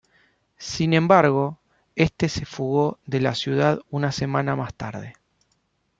[0.57, 1.59] Sin embargo,
[1.95, 5.13] este se fugó de la ciudad una semana más tarde.